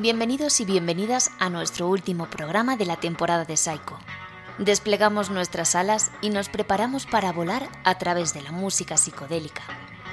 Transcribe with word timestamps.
Bienvenidos 0.00 0.60
y 0.60 0.64
bienvenidas 0.64 1.30
a 1.38 1.50
nuestro 1.50 1.88
último 1.88 2.30
programa 2.30 2.78
de 2.78 2.86
la 2.86 2.96
temporada 2.96 3.44
de 3.44 3.58
Psycho. 3.58 3.98
Desplegamos 4.56 5.28
nuestras 5.28 5.74
alas 5.74 6.10
y 6.22 6.30
nos 6.30 6.48
preparamos 6.48 7.04
para 7.04 7.32
volar 7.32 7.68
a 7.84 7.98
través 7.98 8.32
de 8.32 8.40
la 8.40 8.52
música 8.52 8.96
psicodélica, 8.96 9.64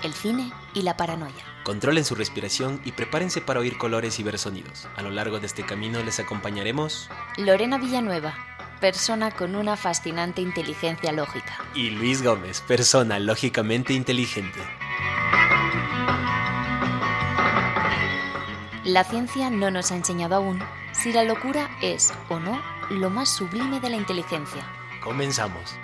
el 0.04 0.14
cine 0.14 0.52
y 0.74 0.82
la 0.82 0.98
paranoia. 0.98 1.44
Controlen 1.64 2.06
su 2.06 2.16
respiración 2.16 2.82
y 2.86 2.92
prepárense 2.92 3.42
para 3.42 3.60
oír 3.60 3.78
colores 3.78 4.20
y 4.20 4.24
ver 4.24 4.38
sonidos. 4.38 4.88
A 4.96 5.02
lo 5.02 5.10
largo 5.10 5.40
de 5.40 5.48
este 5.48 5.66
camino 5.66 6.04
les 6.04 6.20
acompañaremos 6.20 7.10
Lorena 7.38 7.78
Villanueva, 7.78 8.36
persona 8.80 9.32
con 9.32 9.56
una 9.56 9.76
fascinante 9.78 10.42
inteligencia 10.42 11.12
lógica. 11.12 11.58
y 11.74 11.90
Luis 11.92 12.22
Gómez, 12.24 12.62
persona 12.62 13.20
lógicamente 13.20 13.94
inteligente. 13.94 14.60
La 18.84 19.04
ciencia 19.04 19.50
no 19.50 19.72
nos 19.72 19.92
ha 19.92 19.96
enseñado 19.96 20.36
aún 20.36 20.62
si 20.92 21.12
la 21.12 21.24
locura 21.24 21.70
es 21.82 22.14
o 22.30 22.40
no 22.40 22.62
lo 22.92 23.10
más 23.10 23.30
sublime 23.30 23.80
de 23.80 23.90
la 23.90 23.98
inteligencia. 23.98 24.64
Comenzamos. 25.04 25.76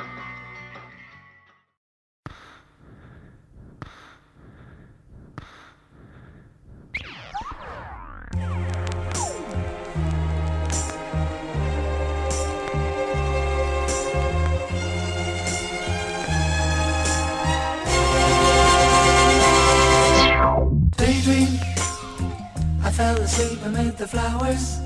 I 22.91 22.93
fell 22.93 23.21
asleep 23.21 23.59
amid 23.63 23.95
the 23.95 24.05
flowers 24.05 24.81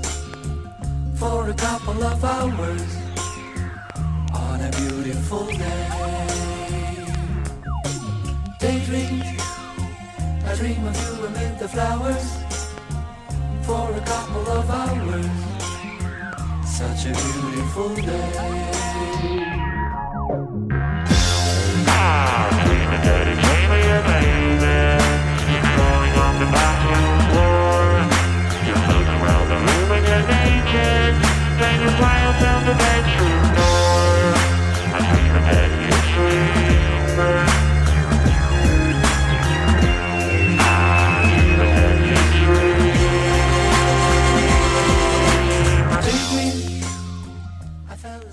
for 1.16 1.50
a 1.50 1.54
couple 1.54 2.04
of 2.04 2.24
hours 2.24 2.96
on 4.32 4.60
a 4.60 4.70
beautiful 4.78 5.44
day. 5.46 5.88
Daydream. 8.60 9.22
I 10.46 10.54
dream 10.54 10.86
of 10.86 10.96
you 11.02 11.26
amid 11.26 11.58
the 11.58 11.68
flowers 11.68 12.26
for 13.66 13.90
a 13.90 14.00
couple 14.12 14.46
of 14.50 14.70
hours. 14.70 15.26
Such 16.64 17.06
a 17.06 17.12
beautiful 17.12 17.92
day. 17.96 19.16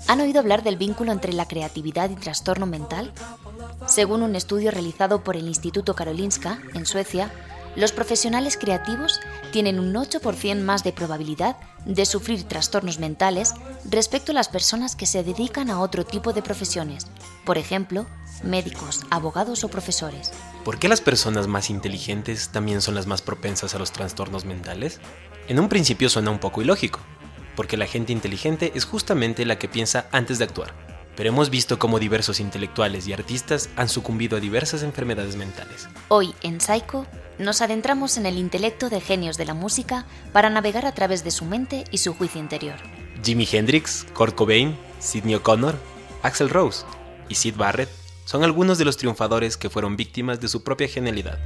¿Han 0.06 0.20
oído 0.20 0.40
hablar 0.40 0.62
del 0.62 0.76
vínculo 0.76 1.12
entre 1.12 1.32
la 1.32 1.48
creatividad 1.48 2.10
y 2.10 2.16
trastorno 2.16 2.66
mental? 2.66 3.12
Según 3.86 4.22
un 4.22 4.36
estudio 4.36 4.70
realizado 4.70 5.24
por 5.24 5.36
el 5.36 5.46
Instituto 5.46 5.94
Karolinska, 5.94 6.58
en 6.74 6.86
Suecia, 6.86 7.32
los 7.76 7.92
profesionales 7.92 8.56
creativos 8.56 9.20
tienen 9.52 9.80
un 9.80 9.94
8% 9.94 10.60
más 10.62 10.84
de 10.84 10.92
probabilidad 10.92 11.56
de 11.84 12.06
sufrir 12.06 12.44
trastornos 12.44 12.98
mentales 12.98 13.52
respecto 13.90 14.32
a 14.32 14.34
las 14.34 14.48
personas 14.48 14.96
que 14.96 15.06
se 15.06 15.24
dedican 15.24 15.70
a 15.70 15.80
otro 15.80 16.04
tipo 16.04 16.32
de 16.32 16.42
profesiones, 16.42 17.06
por 17.44 17.58
ejemplo, 17.58 18.06
médicos, 18.42 19.02
abogados 19.10 19.64
o 19.64 19.68
profesores. 19.68 20.32
¿Por 20.64 20.78
qué 20.78 20.88
las 20.88 21.00
personas 21.00 21.46
más 21.46 21.68
inteligentes 21.68 22.48
también 22.48 22.80
son 22.80 22.94
las 22.94 23.06
más 23.06 23.22
propensas 23.22 23.74
a 23.74 23.78
los 23.78 23.92
trastornos 23.92 24.44
mentales? 24.44 25.00
En 25.48 25.58
un 25.58 25.68
principio 25.68 26.08
suena 26.08 26.30
un 26.30 26.38
poco 26.38 26.62
ilógico, 26.62 27.00
porque 27.56 27.76
la 27.76 27.86
gente 27.86 28.12
inteligente 28.12 28.72
es 28.74 28.84
justamente 28.84 29.44
la 29.44 29.58
que 29.58 29.68
piensa 29.68 30.06
antes 30.12 30.38
de 30.38 30.44
actuar. 30.44 30.74
Pero 31.16 31.28
hemos 31.28 31.50
visto 31.50 31.78
cómo 31.78 31.98
diversos 31.98 32.40
intelectuales 32.40 33.06
y 33.06 33.12
artistas 33.12 33.70
han 33.76 33.88
sucumbido 33.88 34.36
a 34.36 34.40
diversas 34.40 34.82
enfermedades 34.82 35.36
mentales. 35.36 35.88
Hoy, 36.08 36.34
en 36.42 36.60
Psycho, 36.60 37.06
nos 37.38 37.62
adentramos 37.62 38.16
en 38.16 38.26
el 38.26 38.38
intelecto 38.38 38.90
de 38.90 39.00
genios 39.00 39.36
de 39.36 39.44
la 39.44 39.54
música 39.54 40.06
para 40.32 40.50
navegar 40.50 40.86
a 40.86 40.92
través 40.92 41.22
de 41.24 41.30
su 41.30 41.44
mente 41.44 41.84
y 41.90 41.98
su 41.98 42.14
juicio 42.14 42.40
interior. 42.40 42.76
Jimi 43.22 43.48
Hendrix, 43.50 44.06
Kurt 44.12 44.34
Cobain, 44.34 44.76
Sidney 44.98 45.36
O'Connor, 45.36 45.76
Axel 46.22 46.50
Rose 46.50 46.84
y 47.28 47.36
Sid 47.36 47.56
Barrett 47.56 47.90
son 48.24 48.42
algunos 48.42 48.78
de 48.78 48.84
los 48.84 48.96
triunfadores 48.96 49.56
que 49.56 49.70
fueron 49.70 49.96
víctimas 49.96 50.40
de 50.40 50.48
su 50.48 50.62
propia 50.62 50.88
genialidad. 50.88 51.38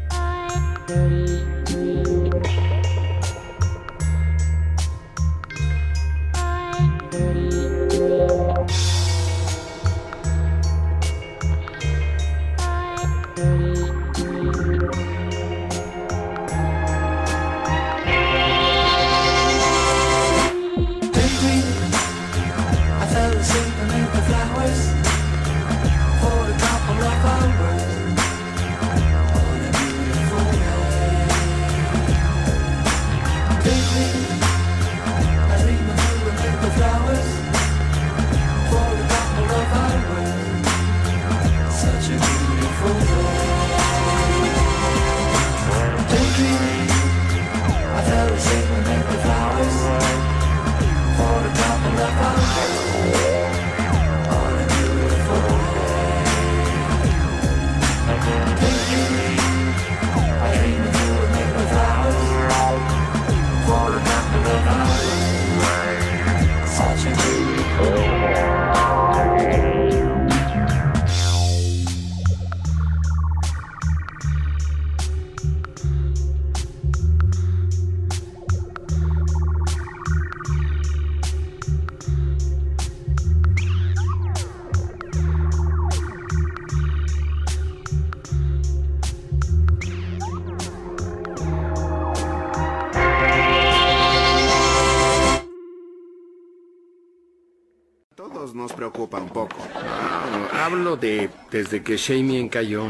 Hablo 100.58 100.96
de 100.96 101.30
desde 101.50 101.82
que 101.82 101.96
Shamien 101.96 102.48
cayó. 102.48 102.86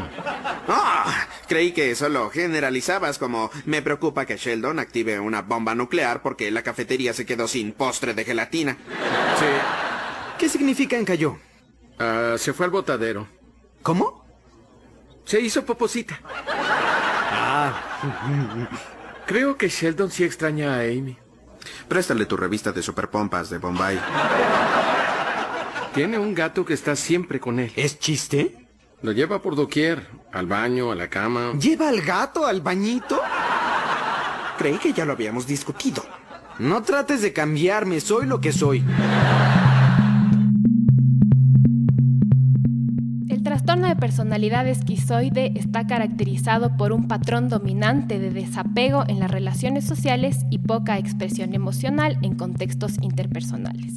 Ah, 0.67 1.27
creí 1.47 1.71
que 1.71 1.95
solo 1.95 2.29
generalizabas 2.29 3.17
como 3.17 3.49
me 3.65 3.81
preocupa 3.81 4.25
que 4.25 4.37
Sheldon 4.37 4.79
active 4.79 5.19
una 5.19 5.41
bomba 5.41 5.75
nuclear 5.75 6.21
porque 6.21 6.51
la 6.51 6.63
cafetería 6.63 7.13
se 7.13 7.25
quedó 7.25 7.47
sin 7.47 7.71
postre 7.71 8.13
de 8.13 8.25
gelatina. 8.25 8.73
Sí. 8.73 9.45
¿Qué 10.37 10.49
significa 10.49 10.97
encalló? 10.97 11.37
Ah, 11.97 12.35
se 12.37 12.53
fue 12.53 12.65
al 12.65 12.71
botadero. 12.71 13.27
¿Cómo? 13.81 14.25
Se 15.25 15.39
hizo 15.39 15.65
poposita. 15.65 16.19
Creo 19.25 19.57
que 19.57 19.69
Sheldon 19.69 20.11
sí 20.11 20.23
extraña 20.23 20.75
a 20.75 20.79
Amy. 20.81 21.17
Préstale 21.87 22.25
tu 22.25 22.37
revista 22.37 22.71
de 22.71 22.81
superpompas 22.81 23.49
de 23.49 23.57
Bombay. 23.57 23.99
Tiene 25.93 26.19
un 26.19 26.35
gato 26.35 26.65
que 26.65 26.73
está 26.73 26.95
siempre 26.95 27.39
con 27.39 27.59
él. 27.59 27.71
¿Es 27.75 27.97
chiste? 27.99 28.67
Lo 29.01 29.11
lleva 29.11 29.41
por 29.41 29.55
doquier, 29.55 30.07
al 30.31 30.45
baño, 30.45 30.91
a 30.91 30.95
la 30.95 31.09
cama. 31.09 31.53
¿Lleva 31.59 31.89
al 31.89 32.01
gato 32.01 32.45
al 32.45 32.61
bañito? 32.61 33.19
Creí 34.57 34.77
que 34.77 34.93
ya 34.93 35.05
lo 35.05 35.13
habíamos 35.13 35.47
discutido. 35.47 36.03
No 36.59 36.83
trates 36.83 37.21
de 37.21 37.33
cambiarme, 37.33 38.01
soy 38.01 38.27
lo 38.27 38.39
que 38.39 38.51
soy. 38.51 38.83
El 43.29 43.41
trastorno 43.41 43.87
de 43.87 43.95
personalidad 43.95 44.67
esquizoide 44.67 45.53
está 45.55 45.87
caracterizado 45.87 46.77
por 46.77 46.91
un 46.91 47.07
patrón 47.07 47.49
dominante 47.49 48.19
de 48.19 48.29
desapego 48.29 49.05
en 49.07 49.19
las 49.19 49.31
relaciones 49.31 49.85
sociales 49.85 50.45
y 50.51 50.59
poca 50.59 50.99
expresión 50.99 51.55
emocional 51.55 52.19
en 52.21 52.35
contextos 52.35 52.97
interpersonales. 53.01 53.95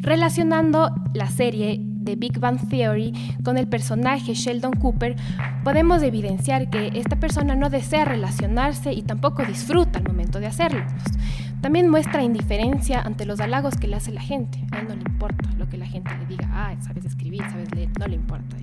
Relacionando 0.00 0.94
la 1.14 1.28
serie 1.28 1.80
de 1.80 2.16
Big 2.16 2.38
Bang 2.38 2.58
Theory 2.68 3.12
con 3.44 3.58
el 3.58 3.68
personaje 3.68 4.34
Sheldon 4.34 4.72
Cooper, 4.72 5.16
podemos 5.64 6.02
evidenciar 6.02 6.70
que 6.70 6.90
esta 6.94 7.16
persona 7.16 7.54
no 7.54 7.70
desea 7.70 8.04
relacionarse 8.04 8.92
y 8.92 9.02
tampoco 9.02 9.44
disfruta 9.44 9.98
al 9.98 10.04
momento 10.04 10.40
de 10.40 10.46
hacerlo. 10.46 10.82
También 11.60 11.88
muestra 11.88 12.22
indiferencia 12.22 13.00
ante 13.00 13.26
los 13.26 13.38
halagos 13.40 13.76
que 13.76 13.86
le 13.86 13.96
hace 13.96 14.12
la 14.12 14.22
gente. 14.22 14.58
A 14.72 14.78
él 14.78 14.88
no 14.88 14.94
le 14.94 15.02
importa 15.02 15.50
lo 15.58 15.68
que 15.68 15.76
la 15.76 15.86
gente 15.86 16.10
le 16.18 16.26
diga. 16.26 16.48
Ah, 16.52 16.74
sabes 16.80 17.04
escribir, 17.04 17.42
sabes 17.50 17.74
leer. 17.74 17.90
No 17.98 18.06
le 18.06 18.14
importa. 18.14 18.56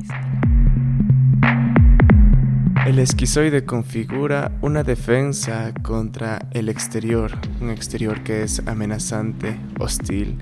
El 2.88 3.00
esquizoide 3.00 3.66
configura 3.66 4.54
una 4.62 4.81
defensa 4.81 5.74
contra 5.81 6.48
el 6.52 6.70
exterior, 6.70 7.34
un 7.60 7.70
exterior 7.70 8.24
que 8.24 8.44
es 8.44 8.66
amenazante, 8.66 9.60
hostil, 9.78 10.38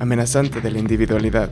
amenazante 0.00 0.60
de 0.60 0.70
la 0.70 0.78
individualidad. 0.78 1.50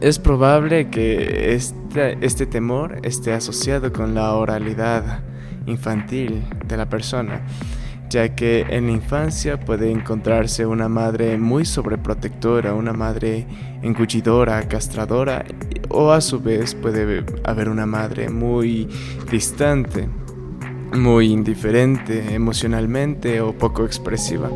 Es 0.00 0.18
probable 0.18 0.88
que 0.88 1.54
este, 1.54 2.46
temor 2.46 3.00
esté 3.02 3.32
asociado 3.34 3.92
con 3.92 4.14
la 4.14 4.32
oralidad 4.34 5.20
infantil 5.66 6.42
de 6.66 6.76
la 6.76 6.88
persona, 6.88 7.42
ya 8.08 8.34
que 8.34 8.66
en 8.68 8.86
la 8.86 8.92
infancia 8.92 9.60
puede 9.60 9.90
encontrarse 9.90 10.66
una 10.66 10.88
madre 10.88 11.36
muy 11.38 11.64
sobreprotectora, 11.64 12.74
una 12.74 12.92
madre 12.92 13.46
engullidora, 13.82 14.66
castradora, 14.68 15.44
o 15.88 16.10
a 16.10 16.20
su 16.20 16.40
vez 16.40 16.74
puede 16.74 17.24
haber 17.44 17.68
una 17.68 17.86
madre 17.86 18.28
muy 18.28 18.88
distante, 19.30 20.08
muy 20.94 21.32
indiferente 21.32 22.34
emocionalmente 22.34 23.40
o 23.40 23.52
poco 23.52 23.84
expresiva. 23.84 24.50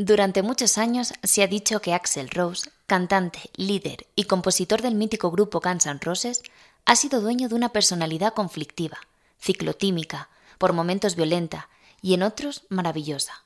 Durante 0.00 0.42
muchos 0.42 0.78
años 0.78 1.12
se 1.24 1.42
ha 1.42 1.48
dicho 1.48 1.82
que 1.82 1.92
Axel 1.92 2.30
Rose, 2.30 2.70
cantante, 2.86 3.50
líder 3.56 4.06
y 4.14 4.26
compositor 4.26 4.80
del 4.80 4.94
mítico 4.94 5.32
grupo 5.32 5.58
Guns 5.58 5.86
N' 5.86 5.98
Roses, 6.00 6.44
ha 6.84 6.94
sido 6.94 7.20
dueño 7.20 7.48
de 7.48 7.56
una 7.56 7.70
personalidad 7.70 8.32
conflictiva, 8.32 8.98
ciclotímica, 9.40 10.28
por 10.58 10.72
momentos 10.72 11.16
violenta 11.16 11.68
y 12.00 12.14
en 12.14 12.22
otros 12.22 12.62
maravillosa. 12.68 13.42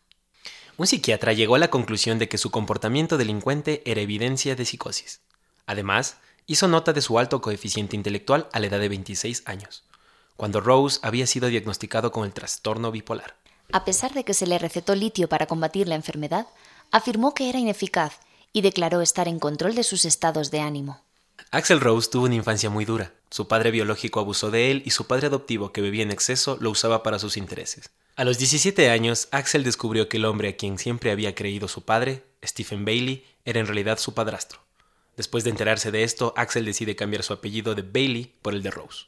Un 0.77 0.87
psiquiatra 0.87 1.33
llegó 1.33 1.55
a 1.55 1.59
la 1.59 1.71
conclusión 1.71 2.19
de 2.19 2.29
que 2.29 2.37
su 2.37 2.51
comportamiento 2.51 3.17
delincuente 3.17 3.83
era 3.87 4.03
evidencia 4.03 4.55
de 4.55 4.67
psicosis. 4.67 5.23
Además, 5.65 6.19
hizo 6.47 6.69
nota 6.69 6.93
de 6.93 7.01
su 7.01 7.19
alto 7.19 7.41
coeficiente 7.41 7.97
intelectual 7.97 8.51
a 8.53 8.61
la 8.61 8.67
edad 8.67 8.79
de 8.79 8.91
26 8.91 9.45
años, 9.47 9.85
cuando 10.37 10.61
Rose 10.61 11.01
había 11.03 11.27
sido 11.27 11.49
diagnosticado 11.49 12.13
con 12.13 12.27
el 12.27 12.35
trastorno 12.35 12.93
bipolar. 12.93 13.42
A 13.73 13.87
pesar 13.87 14.13
de 14.13 14.25
que 14.25 14.35
se 14.35 14.47
le 14.47 14.59
recetó 14.59 14.95
litio 14.95 15.29
para 15.29 15.47
combatir 15.47 15.89
la 15.89 15.95
enfermedad, 15.95 16.47
afirmó 16.91 17.33
que 17.33 17.49
era 17.49 17.59
ineficaz 17.59 18.21
y 18.53 18.61
declaró 18.61 19.01
estar 19.01 19.29
en 19.29 19.39
control 19.39 19.75
de 19.75 19.83
sus 19.83 20.05
estados 20.05 20.51
de 20.51 20.61
ánimo. 20.61 21.01
Axel 21.51 21.81
Rose 21.81 22.11
tuvo 22.11 22.27
una 22.27 22.35
infancia 22.35 22.69
muy 22.69 22.85
dura. 22.85 23.15
Su 23.31 23.49
padre 23.49 23.71
biológico 23.71 24.21
abusó 24.21 24.51
de 24.51 24.71
él 24.71 24.83
y 24.85 24.91
su 24.91 25.07
padre 25.07 25.29
adoptivo, 25.29 25.73
que 25.73 25.81
bebía 25.81 26.03
en 26.03 26.11
exceso, 26.11 26.59
lo 26.61 26.71
usaba 26.71 27.03
para 27.03 27.19
sus 27.19 27.39
intereses. 27.39 27.91
A 28.15 28.25
los 28.25 28.37
17 28.37 28.91
años, 28.91 29.29
Axel 29.31 29.65
descubrió 29.65 30.07
que 30.09 30.19
el 30.19 30.27
hombre 30.27 30.51
a 30.51 30.57
quien 30.57 30.79
siempre 30.79 31.11
había 31.11 31.35
creído 31.35 31.67
su 31.67 31.83
padre, 31.83 32.25
Stephen 32.45 32.85
Bailey, 32.85 33.25
era 33.47 33.59
en 33.59 33.67
realidad 33.67 33.99
su 33.99 34.13
padrastro. 34.13 34.61
Después 35.17 35.45
de 35.45 35.51
enterarse 35.51 35.91
de 35.91 36.05
esto, 36.05 36.35
Axel 36.37 36.67
decide 36.67 36.95
cambiar 36.95 37.23
su 37.23 37.33
apellido 37.33 37.75
de 37.75 37.83
Bailey 37.83 38.35
por 38.43 38.53
el 38.53 38.63
de 38.63 38.71
Rose. 38.71 39.07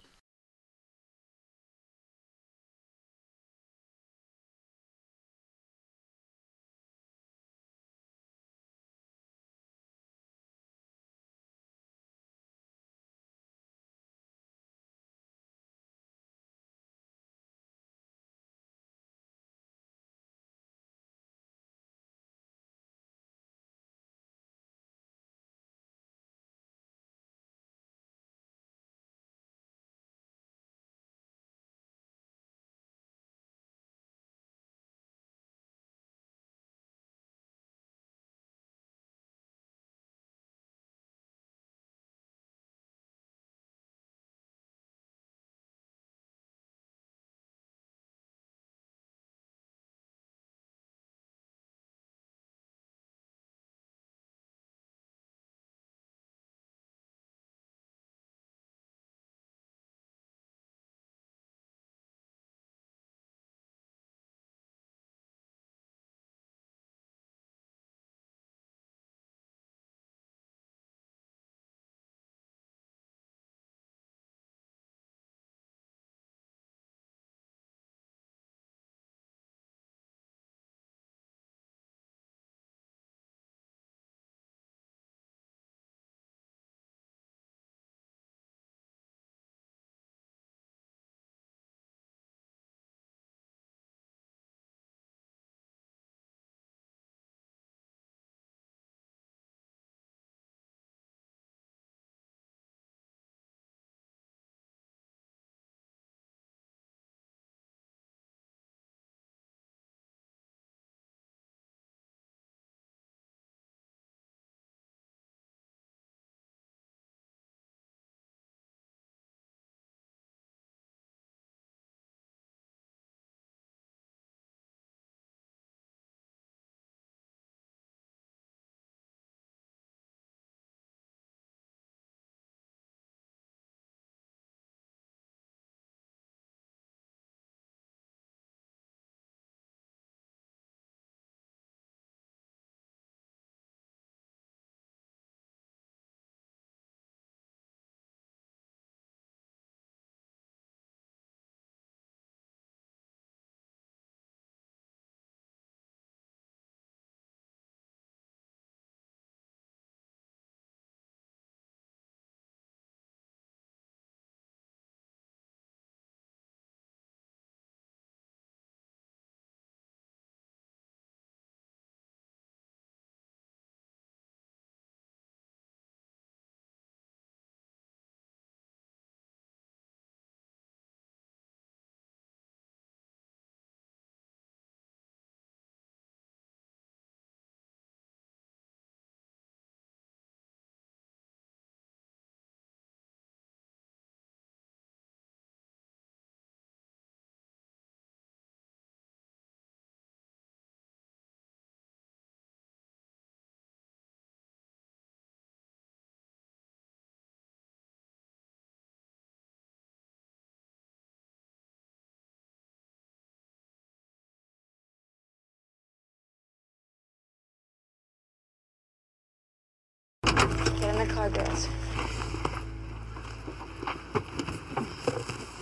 My 221.06 221.14
car 221.14 221.30
girls. 221.30 221.68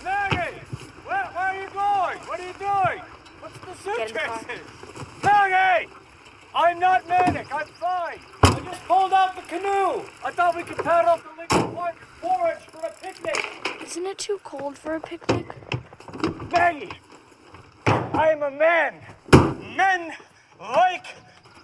Maggie! 0.05 0.59
Where, 1.05 1.25
where 1.25 1.45
are 1.45 1.57
you 1.57 1.69
going? 1.71 2.19
What 2.29 2.41
are 2.41 2.47
you 2.47 2.53
doing? 2.59 3.03
What's 3.41 3.59
the 3.59 3.97
Get 3.97 4.09
in 4.09 4.15
the 4.15 4.21
car. 4.21 4.39
suitcases? 4.39 4.67
Maggie! 5.23 5.89
I'm 6.55 6.79
not 6.79 7.09
manic. 7.09 7.53
I'm 7.53 7.67
fine. 7.67 8.19
I 8.43 8.61
just 8.61 8.85
pulled 8.85 9.13
out 9.13 9.35
the 9.35 9.43
canoe. 9.43 10.03
I 10.25 10.31
thought 10.31 10.55
we 10.55 10.63
could 10.63 10.79
paddle 10.79 11.17
to 11.17 11.39
Lincoln 11.39 11.75
Park 11.75 11.97
Forge 12.21 12.59
for 12.71 12.87
a 12.87 12.93
picnic. 13.03 13.83
Isn't 13.83 14.07
it 14.07 14.19
too 14.19 14.39
cold 14.45 14.79
for 14.79 14.95
a 14.95 15.01
picnic? 15.01 15.47
Maggie, 16.53 16.93
I 17.87 18.31
am 18.31 18.43
a 18.43 18.51
man. 18.51 18.95
Men 19.77 20.13
like 20.61 21.07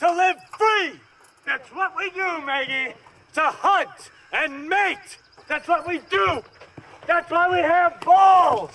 to 0.00 0.11
live 0.11 0.37
free. 0.58 0.99
That's 1.47 1.68
what 1.68 1.92
we 1.97 2.11
do, 2.11 2.44
Maggie. 2.44 2.94
To 3.38 3.45
hunt 3.62 4.11
and 4.33 4.68
mate. 4.68 5.18
That's 5.49 5.68
what 5.68 5.87
we 5.87 6.00
do. 6.11 6.42
That's 7.07 7.30
why 7.30 7.49
we 7.49 7.61
have 7.61 8.00
balls. 8.04 8.73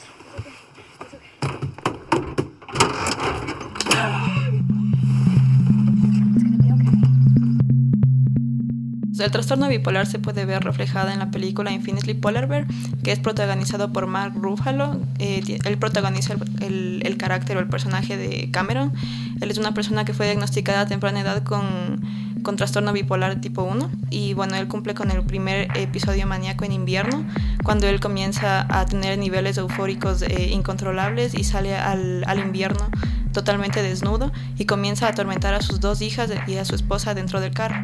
El 9.20 9.32
trastorno 9.32 9.70
bipolar 9.70 10.06
se 10.06 10.20
puede 10.20 10.44
ver 10.46 10.64
reflejado 10.66 11.10
en 11.10 11.20
la 11.20 11.32
película 11.32 11.72
Infinitely 11.72 12.14
Polar 12.16 12.48
Bear, 12.48 12.66
que 13.04 13.12
es 13.14 13.20
protagonizado 13.20 13.94
por 13.94 14.06
Mark 14.08 14.34
Ruffalo. 14.36 15.00
Eh, 15.20 15.60
él 15.64 15.78
protagoniza 15.78 16.34
el, 16.34 16.42
el- 16.64 17.02
el 17.06 17.18
carácter 17.18 17.56
o 17.56 17.60
el 17.62 17.68
personaje 17.70 18.18
de 18.18 18.50
Cameron. 18.52 18.92
Él 19.40 19.50
es 19.50 19.58
una 19.58 19.74
persona 19.74 20.04
que 20.04 20.14
fue 20.14 20.26
diagnosticada 20.26 20.82
a 20.82 20.88
temprana 20.88 21.22
edad 21.22 21.44
con, 21.44 22.02
con 22.44 22.56
trastorno 22.56 22.94
bipolar 22.94 23.42
tipo 23.42 23.64
1 23.64 23.90
y 24.10 24.34
bueno, 24.34 24.56
él 24.56 24.68
cumple 24.68 24.94
con 24.94 25.10
el 25.10 25.24
primer 25.24 25.76
episodio 25.78 26.28
maníaco 26.28 26.66
en 26.66 26.74
invierno, 26.74 27.26
cuando 27.64 27.88
él 27.88 28.00
comienza 28.00 28.68
a 28.70 28.86
tener 28.86 29.18
niveles 29.18 29.58
eufóricos 29.58 30.22
eh, 30.22 30.50
incontrolables 30.52 31.34
y 31.34 31.44
sale 31.44 31.76
al, 31.76 32.24
al 32.28 32.40
invierno 32.40 32.90
totalmente 33.32 33.82
desnudo 33.82 34.32
y 34.58 34.66
comienza 34.66 35.08
a 35.08 35.10
atormentar 35.10 35.54
a 35.54 35.62
sus 35.62 35.80
dos 35.80 36.02
hijas 36.02 36.32
y 36.48 36.56
a 36.58 36.66
su 36.66 36.76
esposa 36.76 37.14
dentro 37.14 37.42
del 37.42 37.54
carro. 37.54 37.76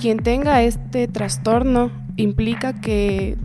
Quien 0.00 0.18
tenga 0.18 0.62
este 0.62 1.06
trastorno 1.06 1.92
implica 2.16 2.80
que 2.80 3.36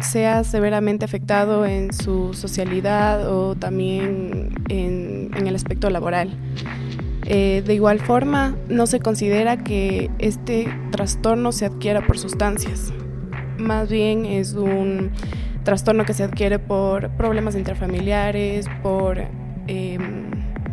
sea 0.00 0.44
severamente 0.44 1.04
afectado 1.04 1.64
en 1.66 1.92
su 1.92 2.34
socialidad 2.34 3.30
o 3.30 3.54
también 3.54 4.54
en, 4.68 5.30
en 5.34 5.46
el 5.46 5.54
aspecto 5.54 5.90
laboral. 5.90 6.36
Eh, 7.28 7.62
de 7.66 7.74
igual 7.74 8.00
forma, 8.00 8.56
no 8.68 8.86
se 8.86 9.00
considera 9.00 9.56
que 9.56 10.10
este 10.18 10.68
trastorno 10.92 11.50
se 11.50 11.66
adquiera 11.66 12.06
por 12.06 12.18
sustancias. 12.18 12.92
Más 13.58 13.90
bien 13.90 14.24
es 14.24 14.54
un 14.54 15.10
trastorno 15.64 16.04
que 16.04 16.14
se 16.14 16.22
adquiere 16.22 16.60
por 16.60 17.10
problemas 17.16 17.56
intrafamiliares, 17.56 18.66
por 18.82 19.18
eh, 19.66 19.98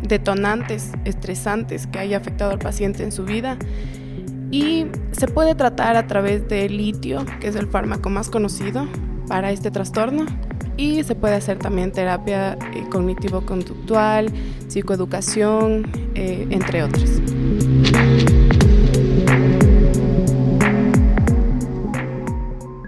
detonantes 0.02 0.92
estresantes 1.04 1.88
que 1.88 1.98
haya 1.98 2.18
afectado 2.18 2.52
al 2.52 2.60
paciente 2.60 3.02
en 3.02 3.10
su 3.10 3.24
vida 3.24 3.58
y 4.52 4.86
se 5.10 5.26
puede 5.26 5.56
tratar 5.56 5.96
a 5.96 6.06
través 6.06 6.48
de 6.48 6.68
litio, 6.68 7.24
que 7.40 7.48
es 7.48 7.56
el 7.56 7.66
fármaco 7.66 8.10
más 8.10 8.30
conocido 8.30 8.86
para 9.26 9.50
este 9.50 9.72
trastorno, 9.72 10.26
y 10.76 11.02
se 11.04 11.14
puede 11.14 11.34
hacer 11.34 11.58
también 11.58 11.92
terapia 11.92 12.58
eh, 12.74 12.84
cognitivo-conductual, 12.90 14.30
psicoeducación, 14.68 15.90
eh, 16.14 16.46
entre 16.50 16.82
otras. 16.82 17.20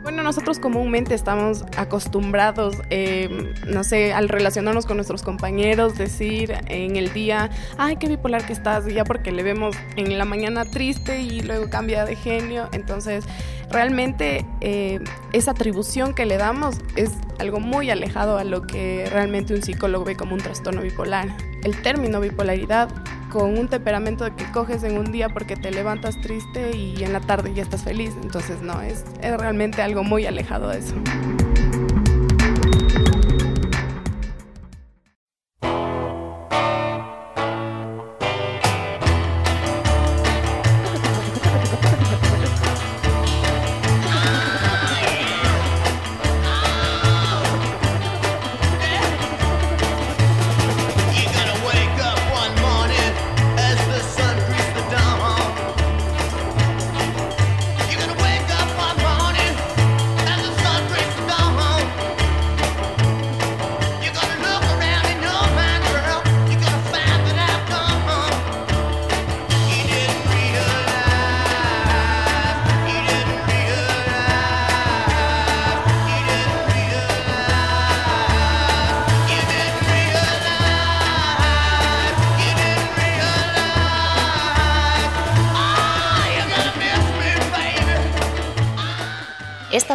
Bueno, 0.02 0.22
nosotros 0.22 0.58
comúnmente 0.58 1.14
estamos 1.14 1.64
acostumbrados, 1.76 2.76
eh, 2.90 3.54
no 3.66 3.84
sé, 3.84 4.12
al 4.12 4.28
relacionarnos 4.28 4.86
con 4.86 4.96
nuestros 4.96 5.22
compañeros, 5.22 5.96
decir 5.96 6.54
en 6.66 6.96
el 6.96 7.12
día, 7.12 7.50
ay, 7.78 7.96
qué 7.96 8.08
bipolar 8.08 8.44
que 8.46 8.52
estás, 8.52 8.86
ya 8.86 9.04
porque 9.04 9.30
le 9.30 9.42
vemos 9.42 9.76
en 9.96 10.16
la 10.18 10.24
mañana 10.24 10.64
triste 10.64 11.20
y 11.20 11.40
luego 11.40 11.70
cambia 11.70 12.04
de 12.04 12.16
genio. 12.16 12.68
Entonces, 12.72 13.24
realmente 13.70 14.46
eh, 14.60 15.00
esa 15.32 15.52
atribución 15.52 16.14
que 16.14 16.26
le 16.26 16.36
damos 16.36 16.78
es 16.96 17.12
algo 17.38 17.60
muy 17.60 17.90
alejado 17.90 18.38
a 18.38 18.44
lo 18.44 18.62
que 18.62 19.08
realmente 19.10 19.54
un 19.54 19.62
psicólogo 19.62 20.04
ve 20.04 20.16
como 20.16 20.34
un 20.34 20.40
trastorno 20.40 20.82
bipolar. 20.82 21.36
El 21.62 21.80
término 21.82 22.20
bipolaridad 22.20 22.88
con 23.30 23.58
un 23.58 23.68
temperamento 23.68 24.24
que 24.36 24.44
coges 24.52 24.82
en 24.84 24.96
un 24.96 25.12
día 25.12 25.28
porque 25.28 25.56
te 25.56 25.70
levantas 25.70 26.20
triste 26.20 26.76
y 26.76 27.02
en 27.02 27.12
la 27.12 27.20
tarde 27.20 27.52
ya 27.54 27.62
estás 27.62 27.82
feliz. 27.82 28.14
Entonces 28.22 28.62
no, 28.62 28.80
es, 28.80 29.04
es 29.20 29.36
realmente 29.36 29.82
algo 29.82 30.04
muy 30.04 30.26
alejado 30.26 30.68
de 30.68 30.78
eso. 30.78 30.94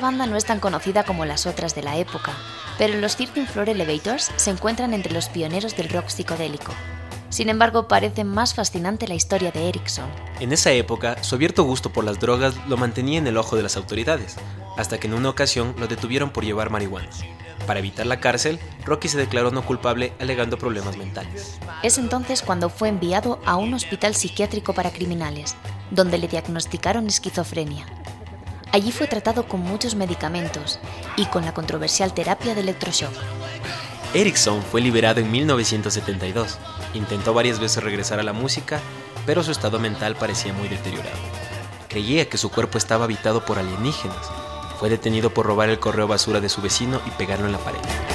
Banda 0.02 0.26
no 0.26 0.36
es 0.36 0.44
tan 0.44 0.60
conocida 0.60 1.04
como 1.04 1.24
las 1.24 1.46
otras 1.46 1.74
de 1.76 1.84
la 1.84 1.98
época, 1.98 2.34
pero 2.78 3.00
los 3.00 3.16
13 3.16 3.46
Floor 3.46 3.70
Elevators 3.70 4.32
se 4.36 4.50
encuentran 4.50 4.94
entre 4.94 5.14
los 5.14 5.30
pioneros 5.30 5.78
del 5.78 5.88
rock 5.88 6.10
psicodélico. 6.10 6.74
Sin 7.30 7.48
embargo, 7.48 7.88
parece 7.88 8.26
más 8.26 8.54
fascinante 8.54 9.08
la 9.08 9.14
historia 9.14 9.52
de 9.52 9.70
Erickson. 9.70 10.10
En 10.42 10.52
esa 10.52 10.72
época, 10.72 11.24
su 11.24 11.36
abierto 11.36 11.64
gusto 11.64 11.94
por 11.94 12.04
las 12.04 12.20
drogas 12.20 12.56
lo 12.68 12.76
mantenía 12.76 13.20
en 13.20 13.28
el 13.28 13.38
ojo 13.38 13.56
de 13.56 13.64
las 13.64 13.78
autoridades, 13.78 14.36
hasta 14.76 15.00
que 15.00 15.08
en 15.08 15.14
una 15.14 15.30
ocasión 15.30 15.74
lo 15.78 15.88
detuvieron 15.88 16.32
por 16.32 16.44
llevar 16.44 16.70
marihuana. 16.70 17.08
Para 17.66 17.80
evitar 17.80 18.06
la 18.06 18.20
cárcel, 18.20 18.60
Rocky 18.84 19.08
se 19.08 19.18
declaró 19.18 19.52
no 19.52 19.66
culpable 19.66 20.12
alegando 20.20 20.58
problemas 20.58 20.98
mentales. 20.98 21.58
Es 21.84 21.98
entonces 21.98 22.42
cuando 22.42 22.70
fue 22.70 22.90
enviado 22.90 23.40
a 23.46 23.56
un 23.56 23.74
hospital 23.74 24.16
psiquiátrico 24.16 24.74
para 24.74 24.92
criminales, 24.92 25.56
donde 25.90 26.18
le 26.18 26.28
diagnosticaron 26.28 27.08
esquizofrenia. 27.08 27.86
Allí 28.74 28.92
fue 28.92 29.08
tratado 29.08 29.48
con 29.48 29.62
muchos 29.62 29.96
medicamentos 29.96 30.80
y 31.18 31.26
con 31.26 31.44
la 31.44 31.54
controversial 31.54 32.14
terapia 32.14 32.56
de 32.56 32.62
electroshock. 32.62 33.12
Erickson 34.14 34.62
fue 34.62 34.82
liberado 34.82 35.20
en 35.20 35.30
1972. 35.30 36.58
Intentó 36.94 37.34
varias 37.34 37.60
veces 37.60 37.84
regresar 37.84 38.20
a 38.20 38.24
la 38.24 38.34
música, 38.34 38.80
pero 39.26 39.44
su 39.44 39.52
estado 39.52 39.80
mental 39.80 40.16
parecía 40.16 40.54
muy 40.54 40.70
deteriorado. 40.70 41.18
Creía 41.90 42.30
que 42.30 42.38
su 42.38 42.50
cuerpo 42.50 42.78
estaba 42.78 43.06
habitado 43.06 43.46
por 43.46 43.60
alienígenas. 43.60 44.30
Fue 44.80 44.90
detenido 44.90 45.34
por 45.34 45.46
robar 45.46 45.70
el 45.70 45.80
correo 45.80 46.08
basura 46.08 46.40
de 46.40 46.50
su 46.50 46.62
vecino 46.62 47.02
y 47.06 47.12
pegarlo 47.12 47.48
en 47.48 47.52
la 47.52 47.60
pared. 47.60 48.11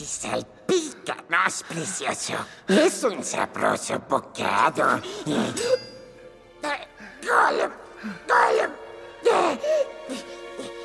Bendícenos 0.00 0.02
y 0.02 0.06
salpícanos, 0.06 1.64
precioso. 1.68 2.34
Es 2.66 3.04
un 3.04 3.22
sabroso 3.22 4.00
bocado. 4.08 5.00
Gollum, 7.22 7.72
Gollum. 8.26 8.72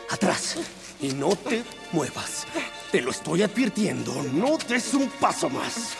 Atrás. 0.10 0.58
Y 1.00 1.14
no 1.14 1.30
te 1.30 1.64
muevas. 1.92 2.46
Te 2.92 3.02
lo 3.02 3.12
estoy 3.12 3.44
advirtiendo. 3.44 4.14
No 4.34 4.58
des 4.58 4.94
un 4.94 5.10
paso 5.10 5.50
más. 5.50 5.94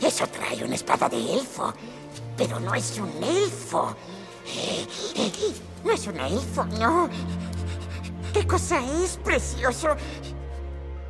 Eso 0.00 0.26
trae 0.26 0.64
una 0.64 0.74
espada 0.74 1.08
de 1.08 1.34
elfo. 1.34 1.72
Pero 2.36 2.58
no 2.60 2.74
es 2.74 2.98
un 2.98 3.22
elfo. 3.22 3.96
No 5.84 5.92
es 5.92 6.06
un 6.06 6.18
elfo, 6.18 6.64
no. 6.64 7.08
¿Qué 8.32 8.46
cosa 8.46 8.80
es, 9.02 9.16
precioso? 9.18 9.96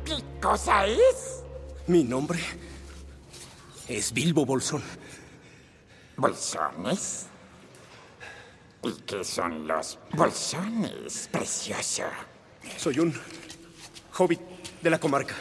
¿Qué 0.07 0.23
cosa 0.41 0.85
es? 0.85 1.43
Mi 1.85 2.01
nombre 2.01 2.39
es 3.89 4.13
Bilbo 4.13 4.45
Bolsón. 4.45 4.81
¿Bolsones? 6.15 7.25
¿Y 8.83 8.93
qué 9.01 9.21
son 9.25 9.67
los 9.67 9.99
bolsones, 10.13 11.27
precioso? 11.29 12.03
Soy 12.77 12.99
un 12.99 13.13
hobbit 14.17 14.39
de 14.81 14.89
la 14.89 14.97
comarca. 14.97 15.35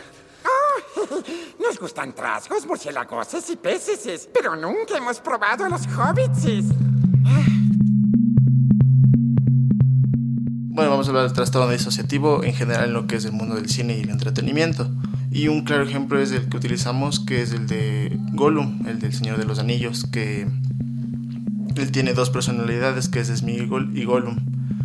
Oh, 0.44 1.22
nos 1.62 1.78
gustan 1.78 2.12
trasgos, 2.12 2.66
murciélagos 2.66 3.48
y 3.48 3.54
peces, 3.54 4.28
pero 4.34 4.56
nunca 4.56 4.96
hemos 4.96 5.20
probado 5.20 5.68
los 5.68 5.86
hobbits. 5.86 6.75
Vamos 10.96 11.08
a 11.08 11.10
hablar 11.10 11.24
del 11.24 11.34
trastorno 11.34 11.70
disociativo 11.70 12.42
en 12.42 12.54
general 12.54 12.86
en 12.86 12.94
lo 12.94 13.06
que 13.06 13.16
es 13.16 13.26
el 13.26 13.32
mundo 13.32 13.56
del 13.56 13.68
cine 13.68 13.98
y 13.98 14.00
el 14.00 14.08
entretenimiento. 14.08 14.90
Y 15.30 15.48
un 15.48 15.62
claro 15.62 15.84
ejemplo 15.84 16.18
es 16.18 16.32
el 16.32 16.48
que 16.48 16.56
utilizamos, 16.56 17.20
que 17.20 17.42
es 17.42 17.52
el 17.52 17.66
de 17.66 18.16
Gollum, 18.32 18.86
el 18.86 18.98
del 18.98 19.12
Señor 19.12 19.36
de 19.36 19.44
los 19.44 19.58
Anillos, 19.58 20.06
que 20.10 20.46
él 21.76 21.92
tiene 21.92 22.14
dos 22.14 22.30
personalidades, 22.30 23.10
que 23.10 23.20
es 23.20 23.28
Sméagol 23.28 23.90
y 23.94 24.04
Gollum, 24.04 24.38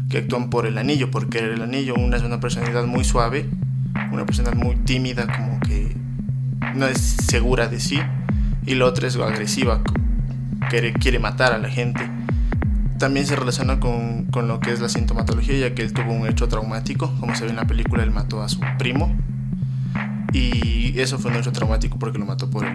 que 0.09 0.17
actúan 0.17 0.49
por 0.49 0.65
el 0.65 0.77
anillo, 0.77 1.09
porque 1.11 1.39
el 1.39 1.61
anillo, 1.61 1.93
una 1.95 2.17
es 2.17 2.23
una 2.23 2.41
personalidad 2.41 2.85
muy 2.85 3.05
suave, 3.05 3.49
una 4.11 4.25
personalidad 4.25 4.61
muy 4.61 4.75
tímida, 4.75 5.27
como 5.33 5.61
que 5.61 5.95
no 6.75 6.87
es 6.87 6.99
segura 6.99 7.69
de 7.69 7.79
sí, 7.79 8.01
y 8.65 8.75
la 8.75 8.83
otra 8.83 9.07
es 9.07 9.15
agresiva, 9.15 9.81
que 10.69 10.91
quiere 10.91 11.19
matar 11.19 11.53
a 11.53 11.57
la 11.57 11.69
gente 11.69 12.01
también 13.01 13.25
se 13.25 13.35
relaciona 13.35 13.79
con, 13.79 14.25
con, 14.25 14.47
lo 14.47 14.59
que 14.59 14.71
es 14.71 14.79
la 14.79 14.87
sintomatología, 14.87 15.57
ya 15.57 15.73
que 15.73 15.81
él 15.81 15.91
tuvo 15.91 16.13
un 16.13 16.27
hecho 16.27 16.47
traumático, 16.47 17.11
como 17.19 17.35
se 17.35 17.45
ve 17.45 17.49
en 17.49 17.55
la 17.55 17.65
película, 17.65 18.03
él 18.03 18.11
mató 18.11 18.43
a 18.43 18.47
su 18.47 18.59
primo, 18.77 19.17
y 20.33 20.99
eso 20.99 21.17
fue 21.17 21.31
un 21.31 21.37
hecho 21.37 21.51
traumático 21.51 21.97
porque 21.97 22.19
lo 22.19 22.27
mató 22.27 22.47
por 22.51 22.63
el, 22.63 22.73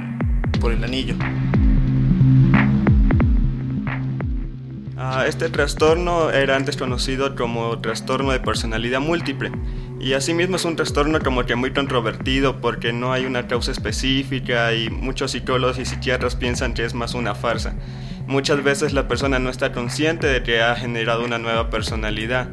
por 0.60 0.72
el 0.72 0.82
anillo. 0.82 1.14
Uh, 4.96 5.22
este 5.28 5.48
trastorno 5.48 6.30
era 6.30 6.56
antes 6.56 6.76
conocido 6.76 7.36
como 7.36 7.78
trastorno 7.78 8.32
de 8.32 8.40
personalidad 8.40 8.98
múltiple 8.98 9.52
y 10.00 10.14
asimismo 10.14 10.56
es 10.56 10.64
un 10.64 10.74
trastorno 10.74 11.20
como 11.20 11.44
que 11.44 11.54
muy 11.54 11.72
controvertido 11.72 12.60
porque 12.60 12.92
no 12.92 13.12
hay 13.12 13.26
una 13.26 13.46
causa 13.46 13.70
específica 13.70 14.74
y 14.74 14.90
muchos 14.90 15.30
psicólogos 15.30 15.78
y 15.78 15.84
psiquiatras 15.84 16.34
piensan 16.34 16.74
que 16.74 16.84
es 16.84 16.94
más 16.94 17.14
una 17.14 17.36
farsa. 17.36 17.76
Muchas 18.26 18.64
veces 18.64 18.92
la 18.92 19.06
persona 19.06 19.38
no 19.38 19.50
está 19.50 19.70
consciente 19.70 20.26
de 20.26 20.42
que 20.42 20.60
ha 20.60 20.74
generado 20.74 21.24
una 21.24 21.38
nueva 21.38 21.70
personalidad, 21.70 22.48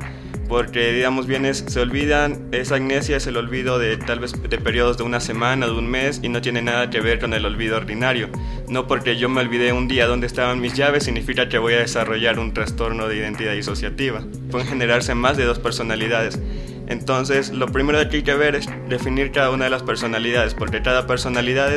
porque 0.48 0.94
digamos 0.94 1.26
bien 1.26 1.52
se 1.54 1.80
olvidan, 1.80 2.48
esa 2.52 2.76
amnesia 2.76 3.18
es 3.18 3.26
el 3.26 3.38
olvido 3.38 3.80
de 3.80 3.98
tal 3.98 4.20
vez 4.20 4.34
de 4.34 4.58
periodos 4.60 4.98
de 5.00 5.04
una 5.04 5.20
semana, 5.20 5.66
de 5.66 5.72
un 5.72 5.88
mes 5.88 6.20
y 6.22 6.30
no 6.30 6.42
tiene 6.42 6.62
nada 6.62 6.92
que 6.92 7.02
ver 7.02 7.20
con 7.20 7.34
el 7.34 7.44
olvido 7.44 7.78
ordinario. 7.78 8.30
No 8.68 8.86
porque 8.86 9.18
yo 9.18 9.30
me 9.30 9.42
olvidé 9.42 9.74
un 9.74 9.88
día 9.88 10.06
dónde 10.06 10.28
estaban 10.28 10.62
mis 10.62 10.76
llaves 10.76 11.06
significa 11.06 11.50
que 11.50 11.58
voy 11.58 11.74
a 11.74 11.80
desarrollar 11.80 12.38
un 12.38 12.54
trastorno 12.54 13.08
de 13.08 13.18
identidad 13.18 13.54
disociativa. 13.54 14.22
Pueden 14.52 14.68
generarse 14.68 15.16
más 15.16 15.38
de 15.38 15.46
dos 15.46 15.58
personalidades. 15.58 16.40
Entonces, 16.88 17.52
lo 17.52 17.68
primero 17.68 17.98
que 18.10 18.18
hay 18.18 18.24
que 18.24 18.36
ver 18.36 18.56
es 18.56 18.68
definir 18.90 19.32
cada 19.32 19.50
una 19.50 19.64
de 19.64 19.72
las 19.72 19.82
personalidades, 19.82 20.54
porque 20.54 20.84
cada 20.84 21.08
personalidad 21.08 21.74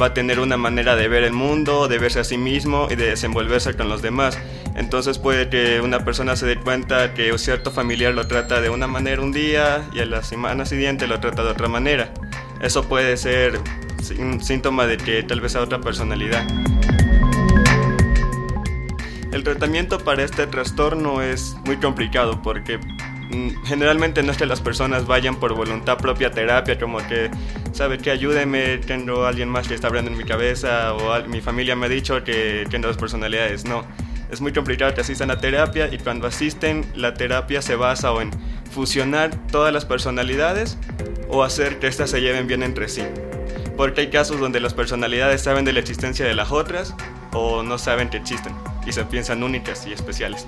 va 0.00 0.06
a 0.06 0.14
tener 0.14 0.40
una 0.40 0.56
manera 0.56 0.96
de 0.96 1.08
ver 1.08 1.24
el 1.24 1.32
mundo, 1.32 1.88
de 1.88 1.98
verse 1.98 2.20
a 2.20 2.24
sí 2.24 2.38
mismo 2.38 2.88
y 2.90 2.94
de 2.94 3.06
desenvolverse 3.06 3.74
con 3.74 3.88
los 3.88 4.02
demás. 4.02 4.38
Entonces 4.76 5.18
puede 5.18 5.48
que 5.48 5.80
una 5.80 6.04
persona 6.04 6.36
se 6.36 6.46
dé 6.46 6.56
cuenta 6.56 7.14
que 7.14 7.32
un 7.32 7.38
cierto 7.38 7.70
familiar 7.70 8.14
lo 8.14 8.26
trata 8.28 8.60
de 8.60 8.70
una 8.70 8.86
manera 8.86 9.20
un 9.22 9.32
día 9.32 9.88
y 9.92 10.00
a 10.00 10.06
la 10.06 10.22
semana 10.22 10.66
siguiente 10.66 11.06
lo 11.06 11.18
trata 11.20 11.42
de 11.42 11.50
otra 11.50 11.68
manera. 11.68 12.12
Eso 12.60 12.88
puede 12.88 13.16
ser 13.16 13.58
un 14.18 14.42
síntoma 14.42 14.86
de 14.86 14.96
que 14.96 15.22
tal 15.22 15.40
vez 15.40 15.52
sea 15.52 15.62
otra 15.62 15.80
personalidad. 15.80 16.46
El 19.32 19.44
tratamiento 19.44 19.98
para 19.98 20.22
este 20.24 20.46
trastorno 20.46 21.22
es 21.22 21.56
muy 21.64 21.76
complicado 21.76 22.40
porque 22.42 22.80
generalmente 23.64 24.22
no 24.22 24.32
es 24.32 24.38
que 24.38 24.46
las 24.46 24.60
personas 24.60 25.06
vayan 25.06 25.36
por 25.36 25.54
voluntad 25.54 25.98
propia 25.98 26.28
a 26.28 26.30
terapia, 26.30 26.78
como 26.78 26.98
que, 26.98 27.30
¿sabe 27.72 27.98
que 27.98 28.10
Ayúdeme, 28.10 28.78
tengo 28.78 29.24
a 29.24 29.28
alguien 29.28 29.48
más 29.48 29.68
que 29.68 29.74
está 29.74 29.88
hablando 29.88 30.10
en 30.10 30.16
mi 30.16 30.24
cabeza, 30.24 30.94
o 30.94 31.26
mi 31.28 31.40
familia 31.40 31.76
me 31.76 31.86
ha 31.86 31.88
dicho 31.88 32.24
que 32.24 32.66
tengo 32.70 32.88
dos 32.88 32.96
personalidades. 32.96 33.64
No, 33.64 33.84
es 34.30 34.40
muy 34.40 34.52
complicado 34.52 34.94
que 34.94 35.00
asistan 35.00 35.30
a 35.30 35.38
terapia 35.38 35.88
y 35.92 35.98
cuando 35.98 36.26
asisten, 36.26 36.84
la 36.94 37.14
terapia 37.14 37.62
se 37.62 37.76
basa 37.76 38.12
o 38.12 38.20
en 38.20 38.30
fusionar 38.70 39.30
todas 39.50 39.72
las 39.72 39.84
personalidades 39.84 40.78
o 41.28 41.42
hacer 41.42 41.78
que 41.78 41.86
éstas 41.86 42.10
se 42.10 42.20
lleven 42.20 42.46
bien 42.46 42.62
entre 42.62 42.88
sí. 42.88 43.02
Porque 43.76 44.02
hay 44.02 44.10
casos 44.10 44.40
donde 44.40 44.60
las 44.60 44.74
personalidades 44.74 45.42
saben 45.42 45.64
de 45.64 45.72
la 45.72 45.80
existencia 45.80 46.26
de 46.26 46.34
las 46.34 46.50
otras 46.50 46.94
o 47.32 47.62
no 47.62 47.78
saben 47.78 48.10
que 48.10 48.16
existen 48.16 48.52
y 48.86 48.92
se 48.92 49.04
piensan 49.04 49.42
únicas 49.42 49.86
y 49.86 49.92
especiales. 49.92 50.46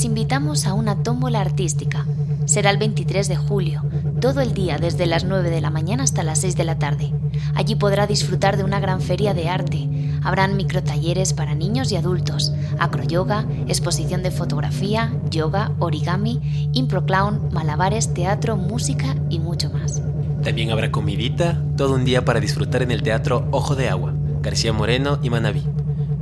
Les 0.00 0.06
invitamos 0.06 0.66
a 0.66 0.72
una 0.72 1.02
tómbola 1.02 1.42
artística. 1.42 2.06
Será 2.46 2.70
el 2.70 2.78
23 2.78 3.28
de 3.28 3.36
julio, 3.36 3.84
todo 4.18 4.40
el 4.40 4.54
día 4.54 4.78
desde 4.78 5.04
las 5.04 5.24
9 5.24 5.50
de 5.50 5.60
la 5.60 5.68
mañana 5.68 6.04
hasta 6.04 6.22
las 6.22 6.38
6 6.38 6.56
de 6.56 6.64
la 6.64 6.78
tarde. 6.78 7.12
Allí 7.54 7.74
podrá 7.74 8.06
disfrutar 8.06 8.56
de 8.56 8.64
una 8.64 8.80
gran 8.80 9.02
feria 9.02 9.34
de 9.34 9.50
arte. 9.50 9.90
Habrán 10.22 10.56
microtalleres 10.56 11.34
para 11.34 11.54
niños 11.54 11.92
y 11.92 11.96
adultos, 11.96 12.54
acroyoga, 12.78 13.44
exposición 13.68 14.22
de 14.22 14.30
fotografía, 14.30 15.12
yoga, 15.28 15.72
origami, 15.80 16.70
improclown, 16.72 17.50
malabares, 17.52 18.14
teatro, 18.14 18.56
música 18.56 19.16
y 19.28 19.38
mucho 19.38 19.68
más. 19.68 20.00
También 20.42 20.70
habrá 20.70 20.90
comidita, 20.90 21.62
todo 21.76 21.94
un 21.94 22.06
día 22.06 22.24
para 22.24 22.40
disfrutar 22.40 22.80
en 22.80 22.90
el 22.90 23.02
Teatro 23.02 23.46
Ojo 23.50 23.76
de 23.76 23.90
Agua, 23.90 24.14
García 24.40 24.72
Moreno 24.72 25.18
y 25.22 25.28
Manabí. 25.28 25.62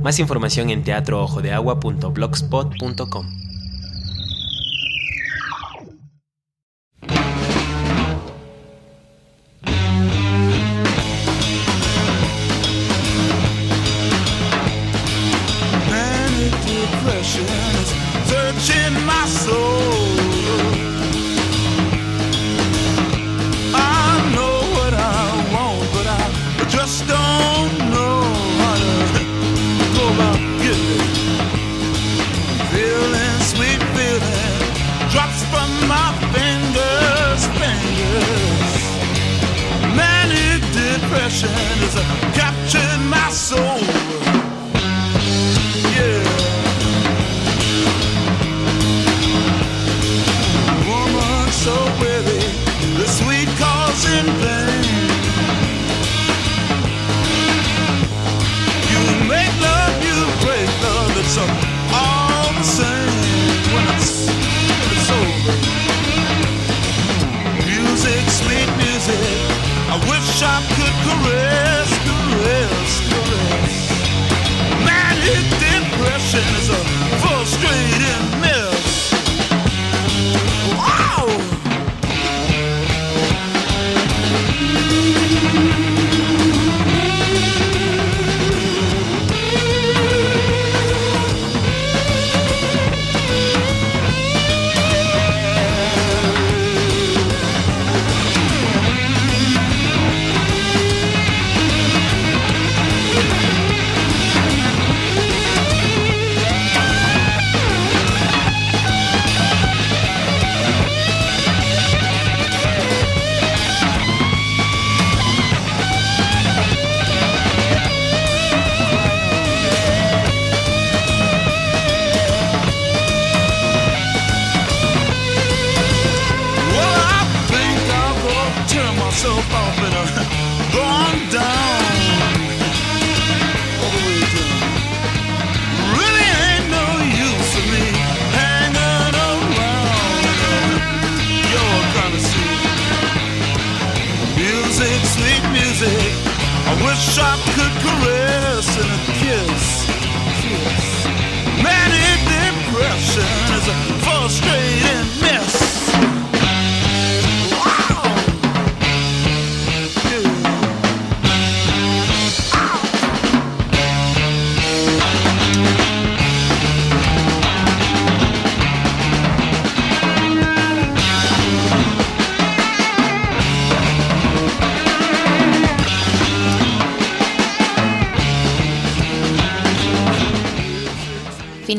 Más 0.03 0.19
información 0.19 0.69
en 0.69 0.83
teatroojodeagua.blogspot.com. 0.83 3.38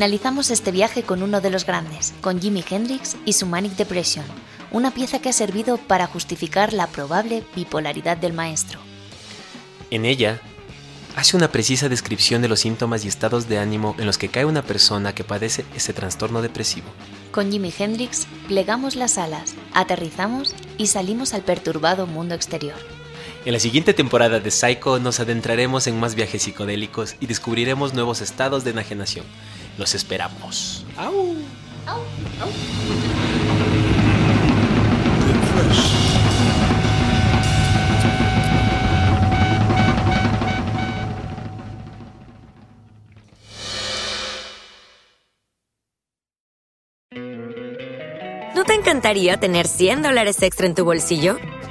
Finalizamos 0.00 0.50
este 0.50 0.72
viaje 0.72 1.02
con 1.02 1.22
uno 1.22 1.42
de 1.42 1.50
los 1.50 1.66
grandes, 1.66 2.14
con 2.22 2.40
Jimi 2.40 2.64
Hendrix 2.70 3.18
y 3.26 3.34
su 3.34 3.44
Manic 3.44 3.76
Depression, 3.76 4.24
una 4.70 4.94
pieza 4.94 5.20
que 5.20 5.28
ha 5.28 5.32
servido 5.34 5.76
para 5.76 6.06
justificar 6.06 6.72
la 6.72 6.86
probable 6.86 7.44
bipolaridad 7.54 8.16
del 8.16 8.32
maestro. 8.32 8.80
En 9.90 10.06
ella, 10.06 10.40
hace 11.16 11.36
una 11.36 11.52
precisa 11.52 11.90
descripción 11.90 12.40
de 12.40 12.48
los 12.48 12.60
síntomas 12.60 13.04
y 13.04 13.08
estados 13.08 13.46
de 13.46 13.58
ánimo 13.58 13.94
en 13.98 14.06
los 14.06 14.16
que 14.16 14.30
cae 14.30 14.46
una 14.46 14.62
persona 14.62 15.14
que 15.14 15.22
padece 15.22 15.66
ese 15.76 15.92
trastorno 15.92 16.40
depresivo. 16.40 16.88
Con 17.30 17.52
Jimi 17.52 17.70
Hendrix 17.78 18.26
plegamos 18.48 18.96
las 18.96 19.18
alas, 19.18 19.52
aterrizamos 19.74 20.54
y 20.78 20.86
salimos 20.86 21.34
al 21.34 21.42
perturbado 21.42 22.06
mundo 22.06 22.34
exterior. 22.34 22.78
En 23.44 23.52
la 23.52 23.60
siguiente 23.60 23.92
temporada 23.92 24.40
de 24.40 24.50
Psycho 24.50 24.98
nos 24.98 25.20
adentraremos 25.20 25.86
en 25.86 26.00
más 26.00 26.14
viajes 26.14 26.42
psicodélicos 26.42 27.16
y 27.20 27.26
descubriremos 27.26 27.92
nuevos 27.92 28.22
estados 28.22 28.64
de 28.64 28.70
enajenación. 28.70 29.26
Los 29.80 29.94
esperamos. 29.94 30.84
¡Au! 30.94 31.36
¿No 48.54 48.64
te 48.64 48.74
encantaría 48.74 49.40
tener 49.40 49.66
100 49.66 50.02
dólares 50.02 50.42
extra 50.42 50.66
en 50.66 50.74
tu 50.74 50.84
bolsillo? 50.84 51.38